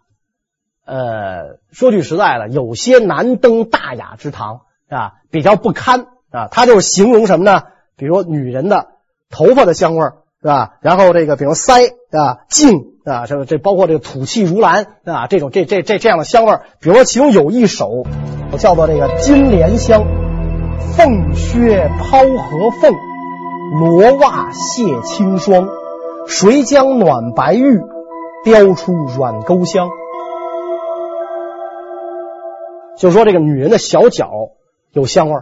[0.84, 6.48] 呃，说句实在的，有些难登大雅之堂啊，比较不堪啊。
[6.50, 7.62] 它就是形容什么呢？
[7.96, 8.88] 比如女人的
[9.30, 10.78] 头发的香味儿，是吧？
[10.82, 12.92] 然后这个，比如腮啊、颈。
[13.06, 18.04] 啊，这个这包括这个吐气如兰啊，这种这这这这样的香味儿，比如说其中有一首
[18.58, 20.02] 叫做这个《金莲香》，
[20.96, 22.92] 凤靴抛和凤，
[23.72, 25.68] 罗袜卸清霜，
[26.26, 27.81] 谁将暖白玉，
[28.44, 29.88] 雕出软钩香？
[32.96, 34.31] 就说这个女人的小脚
[34.92, 35.35] 有香味，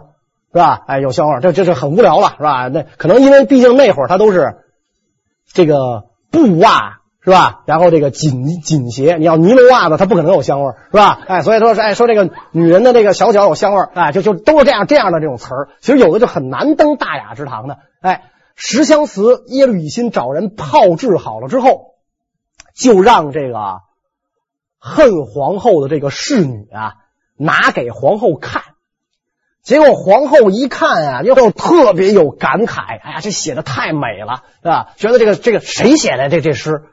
[0.51, 0.81] 是吧？
[0.87, 2.67] 哎，有香味儿，这这是很无聊了，是吧？
[2.67, 4.55] 那可能因为毕竟那会儿它都是
[5.53, 7.01] 这个布袜。
[7.25, 7.63] 是吧？
[7.65, 11.21] 然后这个紧紧鞋，你要尼龙袜子，它不可能有香味，是吧？
[11.25, 15.69] 哎，所以说是哎，说这个女人的这个小脚有香味儿，哎，就就都是这样这样的这种词儿。
[15.81, 17.77] 其实有的就很难登大雅之堂的。
[18.05, 21.95] 哎，十香词，耶律乙辛找人炮制好了之后，
[22.75, 23.79] 就让这个
[24.77, 26.93] 恨皇后的这个侍女啊
[27.35, 28.61] 拿给皇后看。
[29.63, 34.93] 结果皇后一看啊，又特别有感慨，哎呀，这写的太美了，是吧？
[34.97, 36.83] 觉得这个这个谁写的这这诗？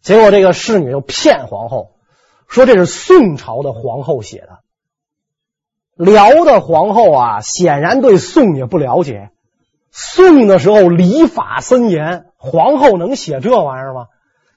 [0.00, 1.92] 结果这个侍女又骗皇后，
[2.48, 4.58] 说这是宋朝的皇后写的。
[5.94, 9.30] 辽的皇后啊，显然对宋也不了解。
[9.92, 14.06] 宋的时候礼法森严，皇后能写这玩意儿吗？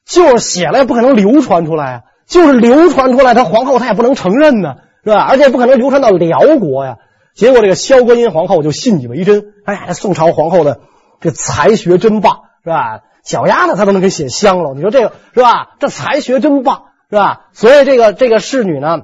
[0.05, 5.25] 就是写了也不可能流传出来啊，就是流传出来，她皇后她也不能承认呢，是吧？
[5.27, 6.97] 而且不可能流传到辽国呀。
[7.33, 10.79] 结果这个萧观音皇后就信以为真，哎呀，这宋朝皇后的
[11.19, 13.01] 这才学真棒，是吧？
[13.23, 15.75] 小丫头她都能给写香了，你说这个是吧？
[15.79, 17.47] 这才学真棒，是吧？
[17.51, 19.01] 所以这个这个侍女呢，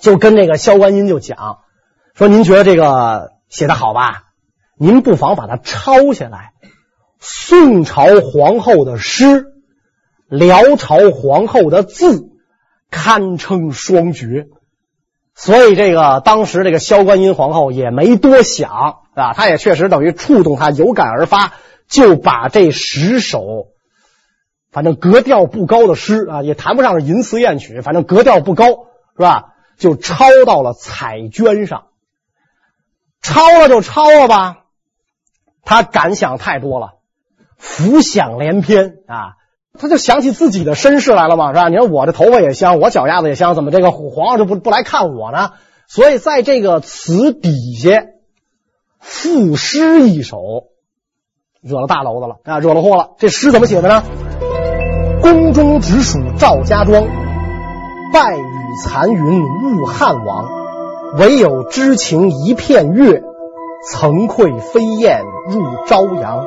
[0.00, 1.58] 就跟这个萧观音就讲
[2.14, 4.22] 说：“您觉得这个写的好吧？
[4.78, 6.52] 您不妨把它抄下来。
[7.18, 9.46] 宋朝皇后的诗，
[10.28, 12.28] 辽朝皇后的字，
[12.90, 14.46] 堪称双绝。
[15.34, 21.54] 所以这个当时这个萧观音皇后也没多想啊，她也确实等于触动她，有感而发。”
[21.88, 23.68] 就把这十首，
[24.72, 28.66] 反正格调不高的诗啊，也谈不上是淫词艳曲，反正格调不高，
[29.16, 29.54] 是吧？
[29.78, 31.86] 就抄到了彩绢上，
[33.22, 34.64] 抄了就抄了吧。
[35.66, 36.94] 他感想太多了，
[37.58, 39.34] 浮想联翩啊，
[39.78, 41.68] 他就想起自己的身世来了嘛，是吧？
[41.68, 45.50] 你说我的头发也香，我脚丫子也香，怎么这个皇上就不不来看我呢？
[45.86, 48.06] 所以在这个词底下
[48.98, 50.68] 赋诗一首。
[51.62, 52.60] 惹了大篓子了啊！
[52.60, 53.14] 惹了祸了。
[53.18, 54.04] 这诗怎么写的呢？
[55.20, 57.02] 宫中直属赵家庄，
[58.12, 58.44] 败雨
[58.84, 60.48] 残云雾汉王，
[61.18, 63.20] 唯有知情一片月，
[63.90, 66.46] 曾馈飞燕入朝阳。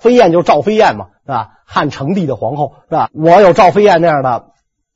[0.00, 1.50] 飞燕就赵飞燕嘛，是吧？
[1.66, 3.10] 汉成帝的皇后，是吧？
[3.12, 4.46] 我有赵飞燕那样的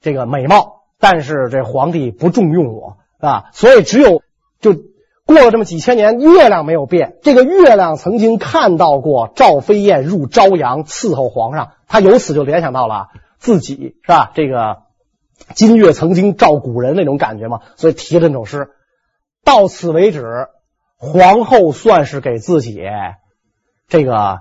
[0.00, 3.50] 这个美貌，但是这皇帝不重用我，是吧？
[3.52, 4.22] 所以只有
[4.60, 4.74] 就。
[5.26, 7.16] 过了这么几千年，月亮没有变。
[7.22, 14.32] 这个月亮曾经看到过赵飞燕入朝阳伺候皇上，他由此就联想到了自己，是吧？
[14.34, 14.82] 这个
[15.54, 18.68] 金月曾经照古人那种感觉嘛，所以提了这首诗。
[19.42, 20.48] 到此为止，
[21.04, 22.80] 皇后算是给自己
[23.88, 24.38] 这个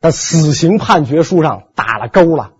[0.00, 2.52] 的死刑判决书上打了勾了。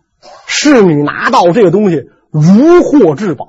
[0.46, 3.46] 侍女拿到这个东西如获至宝，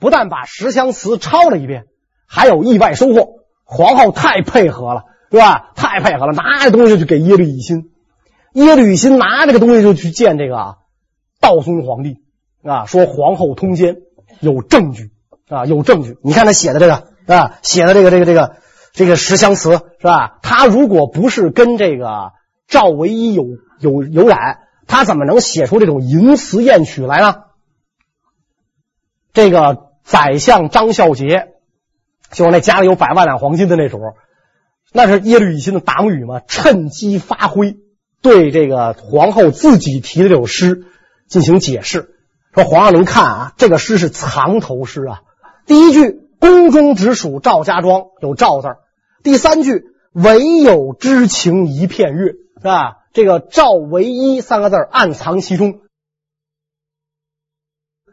[0.00, 1.84] 不但把十香词抄了一遍。
[2.26, 5.70] 还有意外收获，皇后太配合了，是吧？
[5.76, 7.90] 太配合了，拿这东西就给耶律乙辛，
[8.54, 10.78] 耶律乙辛拿这个东西就去见这个
[11.40, 12.22] 道宗皇帝
[12.64, 13.98] 啊，说皇后通奸，
[14.40, 15.10] 有证据
[15.46, 16.16] 啊，有证据。
[16.22, 18.56] 你看他写的这个啊，写的这个这个这个
[18.92, 20.38] 这个十香词是吧？
[20.42, 22.32] 他如果不是跟这个
[22.68, 23.44] 赵唯一有
[23.80, 27.36] 有有染，他怎么能写出这种淫词艳曲来呢？
[29.32, 31.48] 这个宰相张孝杰。
[32.30, 33.98] 就那家里有百万两黄金的那主，
[34.90, 37.76] 那是耶律乙辛的党羽嘛，趁机发挥，
[38.22, 40.86] 对这个皇后自己提的这首诗
[41.28, 42.14] 进行解释，
[42.54, 45.20] 说：“皇上您看啊，这个诗是藏头诗啊。
[45.66, 48.78] 第一句‘宫中直属赵家庄’有‘赵’字儿，
[49.22, 52.98] 第三句‘唯有知情一片月’是吧？
[53.12, 55.80] 这个‘赵唯一’三个字暗藏其中。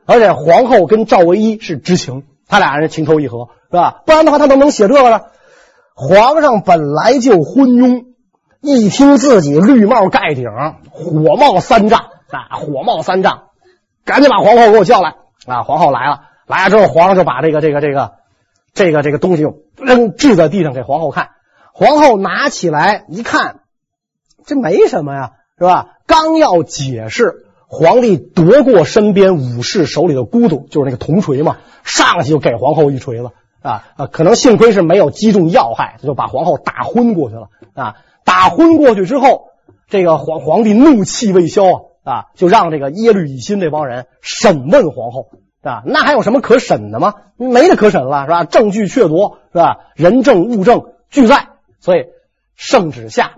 [0.05, 4.01] 而且皇后跟赵唯一是知情，他俩人情投意合是吧？
[4.05, 5.21] 不然的话，他怎么能写这个呢？
[5.95, 8.05] 皇上本来就昏庸。”
[8.61, 10.43] 一听自己绿帽盖顶，
[10.91, 12.57] 火冒三丈啊！
[12.57, 13.51] 火冒三丈，
[14.03, 15.63] 赶紧把皇后给我叫来啊！
[15.63, 18.15] 皇后来了，来了之后，皇上就把这个这个这个
[18.73, 19.45] 这个这个东西
[19.77, 21.29] 扔掷在地上给皇后看。
[21.73, 23.61] 皇后拿起来一看，
[24.45, 25.97] 这没什么呀，是吧？
[26.05, 34.07] 刚要解释，皇帝夺过身边武士手里的孤独，就是那个铜锤嘛，上去就给皇后一锤子啊啊！
[34.07, 37.95] 可能幸亏是没有击中要害，就把皇后打昏过去了啊。
[38.25, 39.51] 打昏过去之后，
[39.87, 41.63] 这个皇皇帝怒气未消
[42.03, 45.27] 啊，就让这个耶律乙辛这帮人审问皇后
[45.61, 47.13] 啊，那还有什么可审的吗？
[47.37, 48.43] 没得可审了是吧？
[48.45, 49.77] 证据确凿是吧？
[49.95, 52.05] 人证物证俱在，所以
[52.55, 53.33] 圣旨下，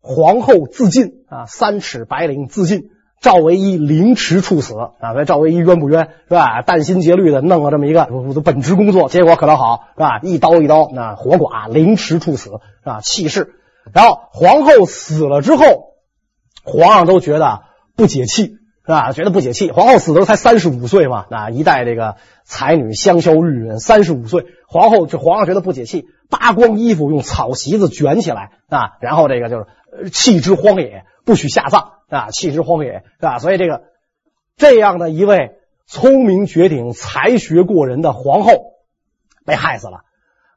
[0.00, 4.90] 皇后自尽啊，三尺白绫自尽，赵唯一凌迟处死啊。
[5.00, 6.62] 那赵唯一冤不冤是吧？
[6.62, 10.20] 殚心竭虑的弄了这么一个我的本职工作，结果可倒好是吧？
[10.22, 13.00] 一刀一刀那活剐凌迟处死是吧？
[13.00, 13.54] 弃市。
[13.92, 15.94] 然后皇后死了之后，
[16.64, 17.62] 皇上都觉得
[17.96, 19.12] 不解气，是吧？
[19.12, 19.70] 觉得不解气。
[19.70, 33.38] 皇后死的时候才三十五岁嘛，啊，一代这个才女香消玉殒，三十五岁，皇后这皇上觉得不解气，扒光衣服用草席子卷起来啊，然后这个就是弃之荒野，不许下葬啊，弃之荒野，是吧？
[33.38, 33.84] 所以这个
[34.56, 38.74] 这样的一位聪明绝顶、才学过人的皇后
[39.46, 40.00] 被害死了，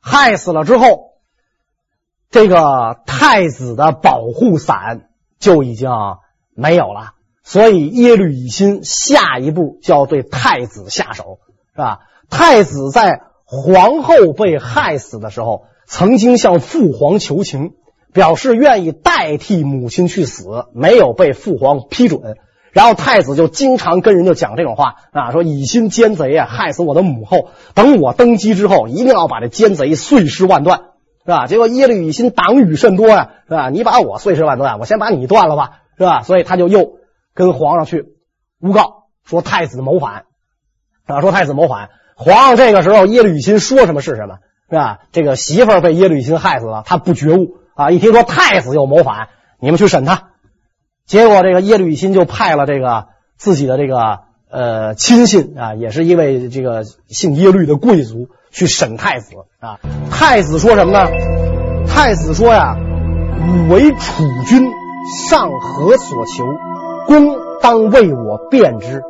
[0.02, 1.08] 害死了之后。
[2.30, 5.08] 这个太子的保护伞
[5.40, 5.90] 就已经
[6.54, 7.14] 没有了，
[7.50, 11.40] 所以耶律乙辛下一步就要对太子下手，
[11.74, 12.00] 是吧？
[12.30, 17.72] 太子在皇后被害死的时候，曾经向父皇求情，
[18.12, 22.36] 表示愿意代替母亲去死，没有被父皇批准。
[22.74, 30.82] 然后太子就经常跟人就讲这种话啊，说乙辛奸贼啊，害死我的母后，等我登基之后，一定要把这奸贼碎尸万段。
[31.24, 31.48] 是吧？
[31.48, 33.70] 结果耶律乙辛党羽甚多呀，是吧？
[33.70, 36.24] 你把我碎尸万段，我先把你断了吧，是吧？
[36.24, 36.97] 所以他就又
[37.38, 38.16] 跟皇上去
[38.60, 40.26] 诬告说太子谋反，
[41.06, 41.90] 啊，说太子谋反。
[42.16, 44.98] 皇上这个时候耶律乙辛说什么是什么，是吧？
[45.12, 47.92] 这个媳妇被耶律乙辛害死了，他不觉悟啊！
[47.92, 50.30] 一听说太子又谋反，你们去审他。
[51.06, 58.30] 结果这个耶律乙辛就派了这个自己的这个呃亲信啊，也是一位这个姓耶律的贵族。
[58.50, 59.78] 去审太子啊！
[60.10, 61.06] 太子说什么呢？
[61.86, 62.76] 太子说呀
[63.46, 64.72] ：“吾为楚君，
[65.30, 66.46] 上何所求？
[67.08, 69.02] 公当为我辩之。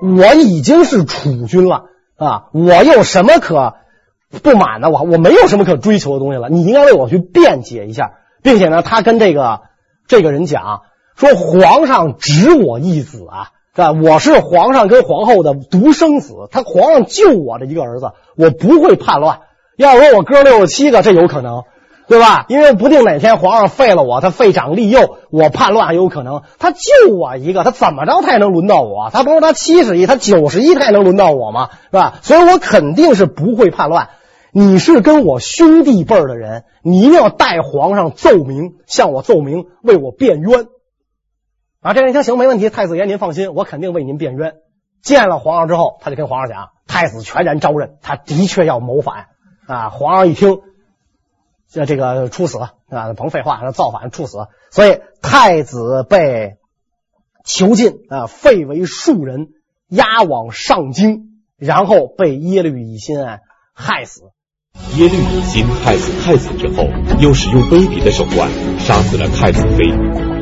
[0.00, 1.84] 我已经是楚君了
[2.16, 3.74] 啊，我有什么可
[4.42, 4.88] 不满的？
[4.88, 6.48] 我我没有什么可追求的东西了。
[6.48, 9.60] 你应该为我去辩解一下，并且呢，他跟这个
[10.06, 10.82] 这个人讲
[11.16, 13.92] 说：皇上只我一子啊。”啊！
[13.92, 19.42] 我是皇上跟皇后的独生子，他皇上就我的一个儿子，我不会叛乱。
[19.76, 21.62] 要说我哥六十七个，这有可能，
[22.08, 22.46] 对吧？
[22.48, 26.42] 因为不定哪天皇上废了我，他废长立幼，我叛乱还有可能。
[26.58, 26.80] 他就
[27.14, 29.10] 我一个，他怎么着他也能轮到我？
[29.12, 31.68] 他不是他七十一，他九十一，他也能轮到我吗？
[31.90, 32.18] 是吧？
[32.22, 34.08] 所以我肯定是不会叛乱。
[34.50, 40.66] 你是跟我兄弟辈儿的人，你一定要代皇上奏明，向我奏明，为我辩冤。
[41.82, 42.70] 啊，这人一听行，没问题。
[42.70, 44.54] 太子爷，您放心，我肯定为您辩冤。
[45.02, 49.26] 见了皇上之后，他就跟皇上讲，太子全然招认，他的确要谋反。
[49.66, 50.60] 啊，皇上一听，
[51.70, 54.38] 这这个处死啊，甭废话，造反处死。
[54.70, 56.56] 所以太子被
[57.44, 59.48] 囚禁啊，废为庶人，
[59.88, 63.18] 押往上京，然后被耶律乙辛
[63.74, 64.22] 害死。
[64.96, 66.84] 耶律乙辛害死太子之后，
[67.20, 69.90] 又使用卑鄙的手段杀死了太子妃，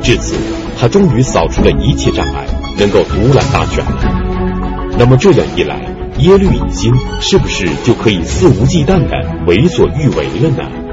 [0.03, 0.37] 至此。
[0.79, 2.47] 他终于扫除了一切障碍，
[2.79, 4.97] 能够独揽大权了。
[4.99, 5.81] 那么这样一来，
[6.19, 10.86] 耶律乙辛是不是就可以肆无忌惮的为所欲为了呢？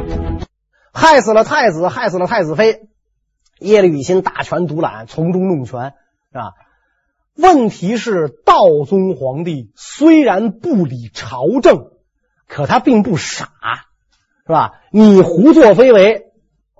[0.93, 2.87] 害死了太子，害死了太子妃，
[3.59, 5.93] 耶律乙辛大权独揽，从中弄权，
[6.31, 6.53] 是吧？
[7.35, 11.91] 问题是，道宗皇帝虽然不理朝政，
[12.47, 13.49] 可他并不傻，
[14.45, 14.71] 是吧？
[14.91, 16.27] 你胡作非为，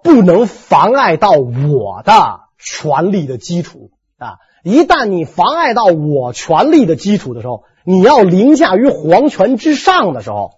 [0.04, 2.42] 不能妨碍到我的。
[2.66, 4.38] 权力的基础啊！
[4.64, 10.52] 一旦你妨碍到我权力的基础的时候，你要凌驾于皇权之上的时候，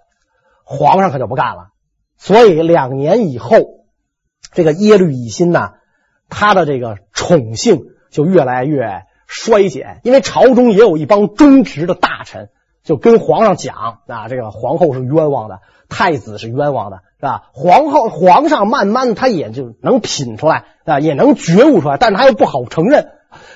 [0.64, 1.70] 皇上可就不干了。
[2.18, 3.58] 所以两年以后，
[4.52, 5.72] 这个耶律乙辛呢，
[6.30, 12.50] 他的这个宠幸就越来越衰减，因为朝中也有一帮忠直的大臣，
[12.84, 15.60] 就跟皇上讲啊，这个皇后是冤枉的，
[15.90, 17.50] 太子是冤枉的，是吧？
[17.54, 23.10] 皇后皇上慢慢他也就能品出来啊，也能觉悟出来，但是他又不好承认。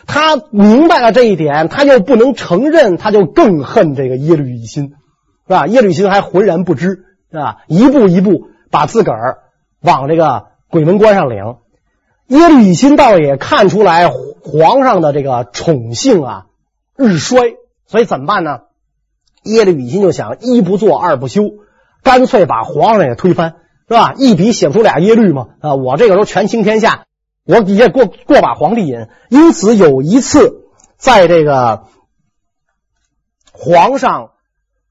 [0.05, 5.67] 他明白了这一点，他又不能承认，他就更恨这个耶律乙辛，是吧？
[5.67, 7.57] 耶律乙辛还浑然不知，是吧？
[7.67, 9.39] 一步一步把自个儿
[9.81, 10.47] 往这个。
[10.71, 11.57] 鬼门关上领，
[12.27, 16.45] 耶律乙辛倒也看出来皇上的这个宠幸啊
[16.95, 17.55] 日衰，
[17.87, 18.59] 所以怎么办呢？
[19.41, 21.41] 耶律乙辛就想一不做二不休，
[22.03, 23.55] 干脆把皇上也推翻，
[23.87, 24.13] 是吧？
[24.15, 25.73] 一笔写不出俩耶律嘛啊！
[25.73, 27.05] 我这个时候权倾天下，
[27.45, 29.07] 我也过过把皇帝瘾。
[29.29, 30.65] 因此有一次，
[30.97, 31.85] 在这个
[33.51, 34.33] 皇上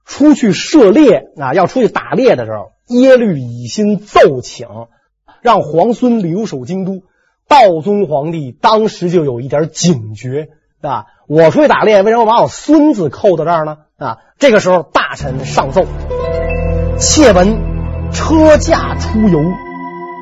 [0.08, 4.66] 出去射猎啊，要出去打猎的时候，耶律乙辛奏请。
[5.40, 7.02] 让皇孙留守京都，
[7.46, 10.48] 道宗皇帝当时就有一点警觉
[10.80, 11.04] 啊！
[11.28, 13.76] 我出去打猎，为什么把我孙子扣到这儿呢？
[13.98, 14.18] 啊！
[14.38, 15.82] 这个时候大臣上奏：
[16.98, 17.60] 窃闻
[18.10, 19.38] 车驾出游，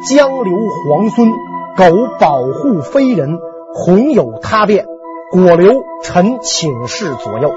[0.06, 1.30] 将留皇孙，
[1.76, 1.84] 苟
[2.20, 3.38] 保护非人，
[3.74, 4.84] 恐有他变。
[5.32, 7.50] 果留，臣请示左右。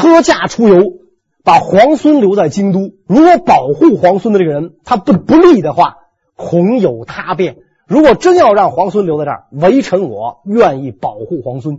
[0.00, 0.98] 车驾出游。
[1.44, 5.96] 把皇孙留在京都，如果保护皇孙的这个人他不不利的话，
[6.36, 7.56] 恐有他变。
[7.86, 11.78] 如果真要让皇孙留在这儿，微臣我愿意保护皇孙。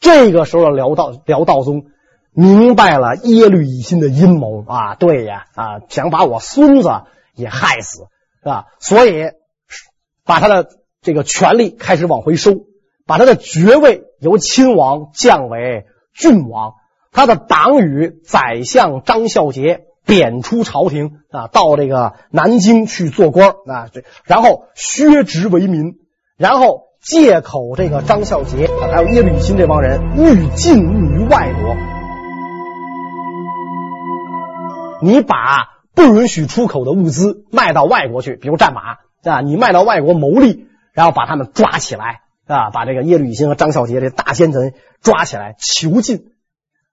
[0.00, 1.84] 这个时候的辽道辽道宗
[2.32, 6.88] 明白了耶律乙辛的阴谋啊，对呀啊，想把我孙子
[7.34, 8.04] 也害死
[8.42, 8.64] 是吧？
[8.78, 9.24] 所以
[10.24, 10.68] 把他的
[11.02, 12.52] 这个权力开始往回收，
[13.04, 15.84] 把他的爵位由亲王降为
[16.14, 16.76] 郡王。
[17.12, 25.98] 他的党羽宰相张孝杰贬出朝廷啊，到这个南京去做官啊，这然后削职为民，
[26.38, 31.76] 然后借口这个张孝杰还有耶律乙辛这帮人欲禁物于外国，
[35.02, 38.96] 你把不允许出口的物资卖到外国去，比如战马
[39.30, 46.31] 啊，你卖到外国牟利，然后把他们抓起来啊，把这个耶律乙辛和张孝杰这大奸臣抓起来囚禁。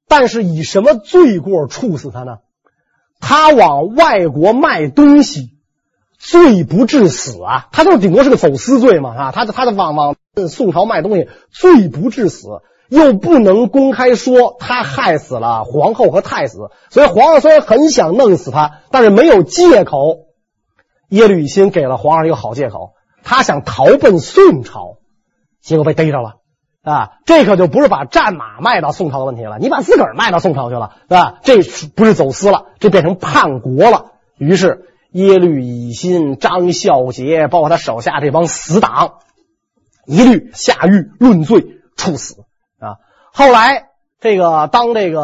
[0.10, 2.39] 但是以什么罪过处死他呢？
[3.22, 5.51] 他往外国卖东西，
[6.18, 7.68] 罪不至死啊！
[7.72, 9.32] 他就顶多是个走私罪嘛啊！
[9.32, 10.16] 他的他的往往
[10.49, 12.47] 宋朝卖东西，罪不至死，
[12.88, 20.26] 又不能公开说他害死了皇后和太子，所以皇上虽然很想弄死他，但是没有借口。
[21.10, 22.93] 耶律乙辛给了皇上一个好借口，
[23.24, 24.97] 他想逃奔宋朝，
[25.62, 26.39] 结果被逮着了。
[26.82, 31.39] 啊，这可就不是把战马卖到宋朝的问题了，你把自个儿卖到宋朝去了，对吧？
[31.43, 31.61] 这
[31.93, 34.13] 不是走私了，这变成叛国了。
[34.38, 39.15] 于是耶律乙辛、张孝杰，包括他手下这帮死党，
[40.05, 42.45] 一律下狱论罪处死
[42.80, 42.95] 啊。
[43.34, 43.89] 后来
[44.21, 45.21] 这个当这个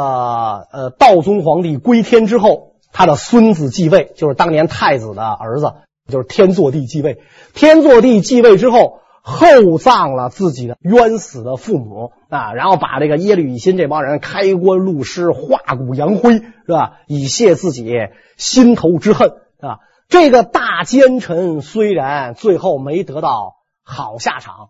[0.73, 5.73] 呃道宗皇帝归天之后，他的孙子继位，就是当年太子的儿子，
[6.11, 7.23] 就是天祚帝继位。
[7.53, 8.99] 天祚帝继位之后。
[9.27, 16.99] 厚葬了自己的冤死的父母啊，然后把这个耶律乙辛这帮人开棺录尸、化骨扬灰，是吧？
[17.07, 17.91] 以泄自己
[18.37, 19.79] 心头之恨啊。
[20.09, 24.69] 这个大奸臣虽然最后没得到好下场，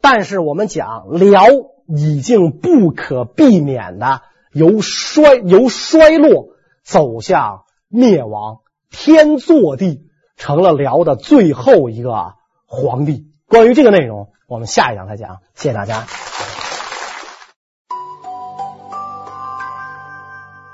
[0.00, 1.44] 但是我们讲辽
[1.88, 6.50] 已经不可避免的由衰由衰落
[6.84, 12.34] 走向灭亡，天祚帝成了辽的最后一个
[12.66, 13.32] 皇帝。
[13.48, 15.40] 关于这个内容，我们下一讲再讲。
[15.54, 16.06] 谢谢大家。